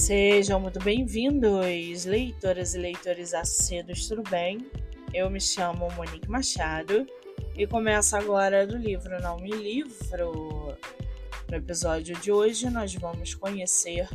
[0.00, 4.66] Sejam muito bem-vindos, leitoras e leitores acedos, tudo bem?
[5.12, 7.06] Eu me chamo Monique Machado
[7.54, 10.74] e começo agora do livro Não Me Livro.
[11.50, 14.08] No episódio de hoje, nós vamos conhecer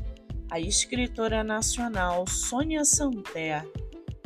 [0.49, 3.63] a escritora nacional Sônia Santé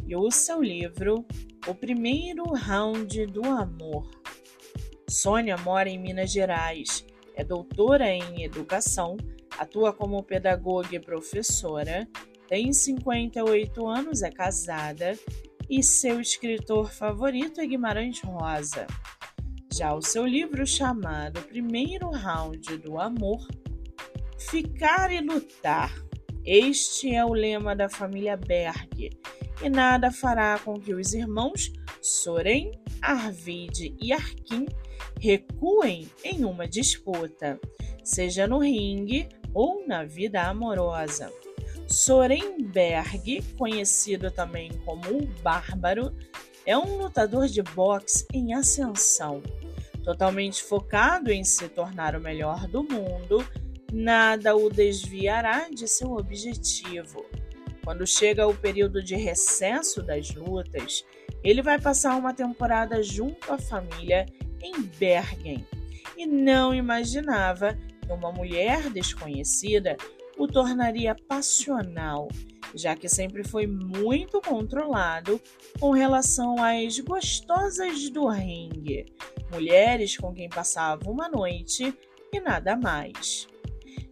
[0.08, 1.26] e o seu livro
[1.68, 4.10] O Primeiro Round do Amor.
[5.10, 7.06] Sônia mora em Minas Gerais,
[7.36, 9.18] é doutora em educação
[9.60, 12.08] Atua como pedagoga e professora,
[12.48, 15.20] tem 58 anos, é casada
[15.70, 18.88] e seu escritor favorito é Guimarães Rosa.
[19.74, 23.46] Já o seu livro chamado Primeiro Round do Amor,
[24.38, 25.94] Ficar e Lutar.
[26.46, 29.10] Este é o lema da família Berg
[29.62, 31.70] e nada fará com que os irmãos
[32.02, 32.72] Soren,
[33.02, 34.68] Arvid e Arkin
[35.20, 37.60] recuem em uma disputa,
[38.06, 41.32] seja no ringue ou na vida amorosa.
[41.88, 46.16] Sorenberg, conhecido também como o Bárbaro,
[46.66, 49.42] é um lutador de boxe em ascensão.
[50.04, 53.46] Totalmente focado em se tornar o melhor do mundo,
[53.92, 57.26] nada o desviará de seu objetivo.
[57.84, 61.04] Quando chega o período de recesso das lutas,
[61.44, 64.26] ele vai passar uma temporada junto à família
[64.62, 65.66] em Bergen
[66.16, 67.78] e não imaginava
[68.14, 69.98] uma mulher desconhecida
[70.38, 72.30] o tornaria passional,
[72.74, 75.40] já que sempre foi muito controlado
[75.80, 79.06] com relação às gostosas do ringue,
[79.52, 81.94] mulheres com quem passava uma noite
[82.32, 83.48] e nada mais.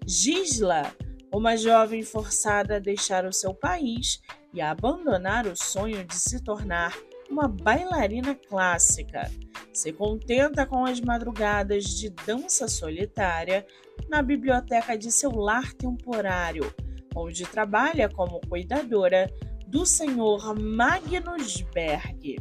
[0.05, 0.93] Gisla,
[1.31, 4.21] uma jovem forçada a deixar o seu país
[4.53, 6.93] e a abandonar o sonho de se tornar
[7.29, 9.29] uma bailarina clássica.
[9.77, 13.63] Se contenta com as madrugadas de dança solitária
[14.09, 16.73] na biblioteca de seu lar temporário,
[17.15, 19.31] onde trabalha como cuidadora
[19.67, 22.37] do senhor Magnus Berg.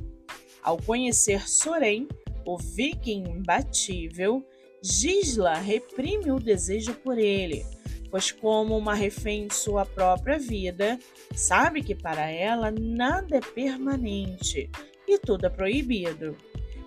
[0.63, 2.09] Ao conhecer Soren,
[2.47, 4.43] o viking imbatível,
[4.83, 7.67] Gisla reprime o desejo por ele,
[8.11, 10.99] pois, como uma refém de sua própria vida,
[11.35, 14.71] sabe que para ela nada é permanente
[15.07, 16.35] e tudo é proibido.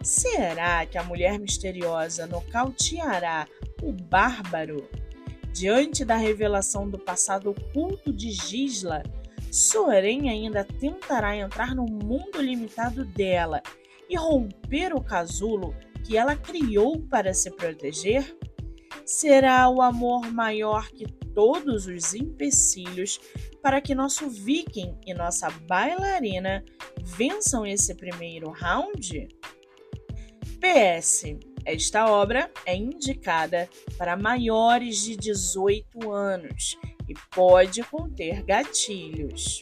[0.01, 3.47] Será que a mulher misteriosa nocauteará
[3.81, 4.89] o bárbaro?
[5.51, 9.03] Diante da revelação do passado oculto de Gisla,
[9.51, 13.61] Soren ainda tentará entrar no mundo limitado dela
[14.09, 18.38] e romper o casulo que ela criou para se proteger?
[19.05, 23.19] Será o amor maior que todos os empecilhos
[23.61, 26.63] para que nosso viking e nossa bailarina
[27.03, 29.27] vençam esse primeiro round?
[30.59, 31.37] PS.
[31.65, 36.77] Esta obra é indicada para maiores de 18 anos
[37.07, 39.61] e pode conter gatilhos.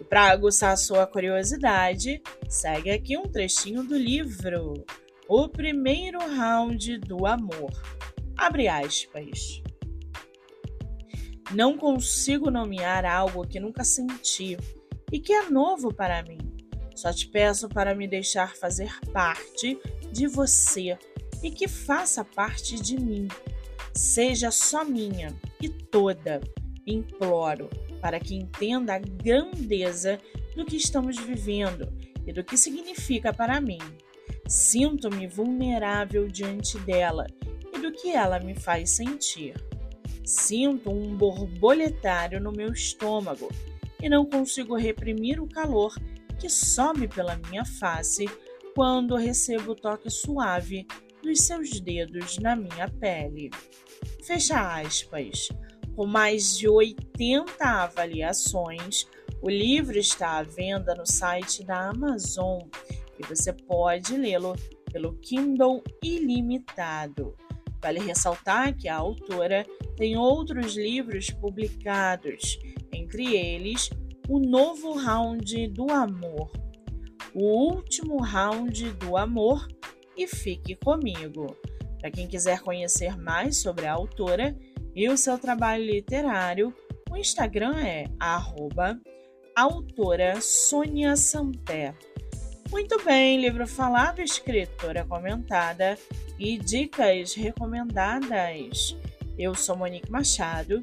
[0.00, 4.84] E para aguçar sua curiosidade, segue aqui um trechinho do livro
[5.28, 7.72] O Primeiro Round do Amor.
[8.36, 9.62] Abre aspas.
[11.52, 14.56] Não consigo nomear algo que nunca senti
[15.12, 16.45] e que é novo para mim.
[16.96, 19.78] Só te peço para me deixar fazer parte
[20.10, 20.98] de você
[21.42, 23.28] e que faça parte de mim.
[23.92, 25.28] Seja só minha
[25.60, 26.40] e toda,
[26.86, 27.68] imploro,
[28.00, 30.18] para que entenda a grandeza
[30.56, 31.92] do que estamos vivendo
[32.26, 33.78] e do que significa para mim.
[34.48, 37.26] Sinto-me vulnerável diante dela
[37.74, 39.54] e do que ela me faz sentir.
[40.24, 43.48] Sinto um borboletário no meu estômago
[44.02, 45.94] e não consigo reprimir o calor
[46.38, 48.26] que sobe pela minha face
[48.74, 50.86] quando recebo o toque suave
[51.22, 53.50] dos seus dedos na minha pele.
[54.24, 55.48] Fecha aspas.
[55.94, 59.06] Com mais de 80 avaliações,
[59.40, 62.60] o livro está à venda no site da Amazon
[63.18, 64.54] e você pode lê-lo
[64.92, 67.34] pelo Kindle ilimitado.
[67.82, 69.64] Vale ressaltar que a autora
[69.96, 72.58] tem outros livros publicados,
[72.92, 73.88] entre eles
[74.28, 76.50] O Novo Round do Amor,
[77.32, 79.68] o último round do amor
[80.16, 81.56] e fique comigo.
[82.00, 84.58] Para quem quiser conhecer mais sobre a autora
[84.96, 86.74] e o seu trabalho literário,
[87.08, 89.00] o Instagram é arroba
[89.54, 91.94] autora Sônia Santé.
[92.68, 95.96] Muito bem, livro falado, escritora comentada
[96.36, 98.96] e dicas recomendadas.
[99.38, 100.82] Eu sou Monique Machado